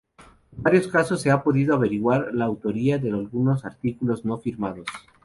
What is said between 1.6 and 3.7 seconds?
averiguar la autoría de algunos